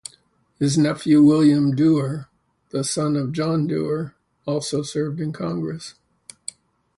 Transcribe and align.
His 0.57 0.79
nephew 0.79 1.21
William 1.21 1.75
Duer, 1.75 2.27
the 2.71 2.83
son 2.83 3.15
of 3.15 3.33
John 3.33 3.67
Duer, 3.67 4.15
also 4.47 4.81
served 4.81 5.19
in 5.21 5.31
Congress. 5.31 5.93